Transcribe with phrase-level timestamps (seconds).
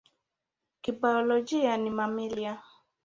[0.81, 2.63] Kibiolojia ni mamalia.